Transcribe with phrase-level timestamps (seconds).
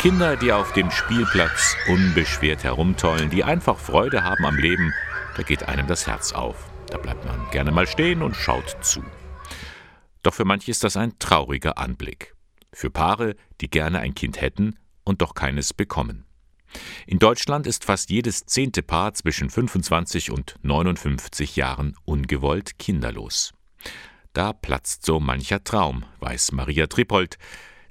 [0.00, 4.94] Kinder, die auf dem Spielplatz unbeschwert herumtollen, die einfach Freude haben am Leben,
[5.36, 6.70] da geht einem das Herz auf.
[6.86, 9.04] Da bleibt man gerne mal stehen und schaut zu.
[10.22, 12.34] Doch für manche ist das ein trauriger Anblick.
[12.72, 16.24] Für Paare, die gerne ein Kind hätten und doch keines bekommen.
[17.06, 23.52] In Deutschland ist fast jedes zehnte Paar zwischen 25 und 59 Jahren ungewollt kinderlos.
[24.32, 27.36] Da platzt so mancher Traum, weiß Maria Trippold.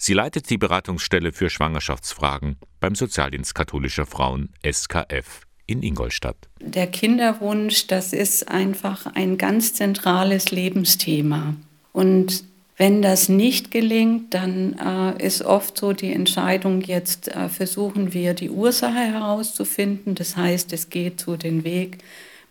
[0.01, 6.37] Sie leitet die Beratungsstelle für Schwangerschaftsfragen beim Sozialdienst katholischer Frauen SKF in Ingolstadt.
[6.61, 11.53] Der Kinderwunsch, das ist einfach ein ganz zentrales Lebensthema.
[11.91, 12.45] Und
[12.77, 18.33] wenn das nicht gelingt, dann äh, ist oft so die Entscheidung, jetzt äh, versuchen wir
[18.33, 20.15] die Ursache herauszufinden.
[20.15, 21.97] Das heißt, es geht so den Weg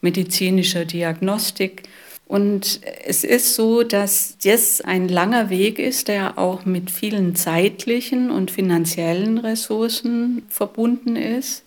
[0.03, 1.89] medizinischer Diagnostik.
[2.29, 8.31] Und es ist so, dass das ein langer Weg ist, der auch mit vielen zeitlichen
[8.31, 11.65] und finanziellen Ressourcen verbunden ist.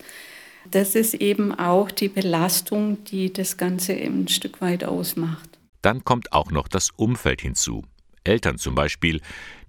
[0.70, 5.50] Das ist eben auch die Belastung, die das Ganze ein Stück weit ausmacht.
[5.82, 7.82] Dann kommt auch noch das Umfeld hinzu.
[8.22, 9.20] Eltern zum Beispiel,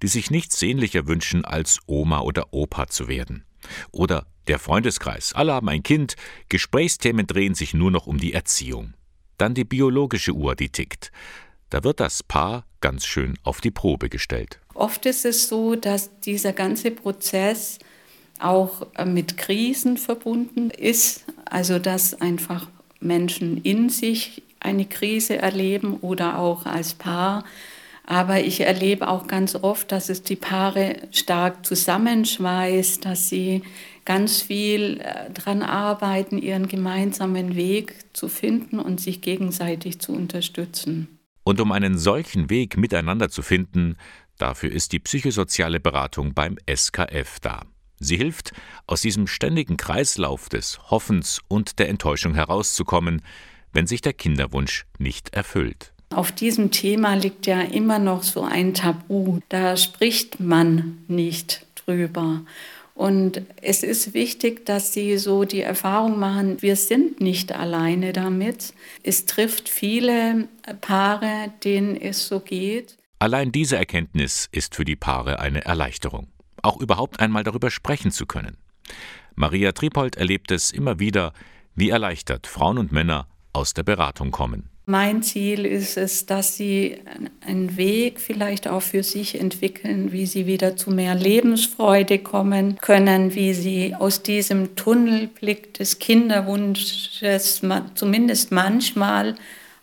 [0.03, 3.45] die sich nichts sehnlicher wünschen, als Oma oder Opa zu werden.
[3.91, 6.17] Oder der Freundeskreis, alle haben ein Kind,
[6.49, 8.93] Gesprächsthemen drehen sich nur noch um die Erziehung.
[9.37, 11.11] Dann die biologische Uhr, die tickt.
[11.69, 14.59] Da wird das Paar ganz schön auf die Probe gestellt.
[14.73, 17.79] Oft ist es so, dass dieser ganze Prozess
[18.39, 25.97] auch äh, mit Krisen verbunden ist, also dass einfach Menschen in sich eine Krise erleben
[25.97, 27.43] oder auch als Paar
[28.05, 33.63] aber ich erlebe auch ganz oft, dass es die Paare stark zusammenschweißt, dass sie
[34.05, 41.19] ganz viel äh, daran arbeiten, ihren gemeinsamen Weg zu finden und sich gegenseitig zu unterstützen.
[41.43, 43.97] Und um einen solchen Weg miteinander zu finden,
[44.37, 47.63] dafür ist die psychosoziale Beratung beim SKF da.
[47.99, 48.53] Sie hilft,
[48.87, 53.21] aus diesem ständigen Kreislauf des Hoffens und der Enttäuschung herauszukommen,
[53.71, 55.93] wenn sich der Kinderwunsch nicht erfüllt.
[56.13, 59.39] Auf diesem Thema liegt ja immer noch so ein Tabu.
[59.49, 62.41] Da spricht man nicht drüber.
[62.93, 68.73] Und es ist wichtig, dass Sie so die Erfahrung machen, wir sind nicht alleine damit.
[69.01, 70.47] Es trifft viele
[70.81, 72.97] Paare, denen es so geht.
[73.17, 76.27] Allein diese Erkenntnis ist für die Paare eine Erleichterung,
[76.61, 78.57] auch überhaupt einmal darüber sprechen zu können.
[79.35, 81.33] Maria Tripold erlebt es immer wieder,
[81.73, 84.69] wie erleichtert Frauen und Männer aus der Beratung kommen.
[84.85, 86.97] Mein Ziel ist es, dass sie
[87.47, 93.33] einen Weg vielleicht auch für sich entwickeln, wie sie wieder zu mehr Lebensfreude kommen können,
[93.33, 97.61] wie sie aus diesem Tunnelblick des Kinderwunsches
[97.95, 99.35] zumindest manchmal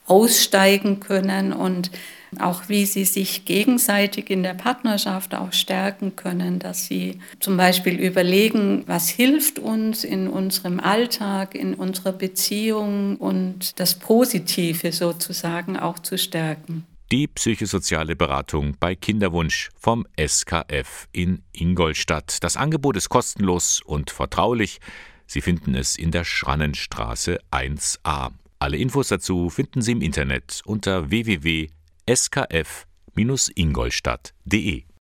[0.07, 1.91] aussteigen können und
[2.39, 7.99] auch wie sie sich gegenseitig in der Partnerschaft auch stärken können, dass sie zum Beispiel
[7.99, 15.99] überlegen, was hilft uns in unserem Alltag, in unserer Beziehung und das Positive sozusagen auch
[15.99, 16.87] zu stärken.
[17.11, 22.39] Die psychosoziale Beratung bei Kinderwunsch vom SKF in Ingolstadt.
[22.45, 24.79] Das Angebot ist kostenlos und vertraulich.
[25.27, 28.31] Sie finden es in der Schrannenstraße 1a.
[28.61, 31.71] Alle Infos dazu finden Sie im Internet unter www
[32.15, 34.90] skf-ingolstadt.de